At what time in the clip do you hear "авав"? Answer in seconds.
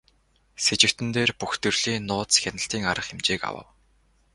3.49-3.67